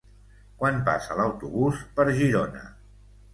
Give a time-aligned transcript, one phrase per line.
[0.61, 2.65] Quan passa l'autobús per Girona?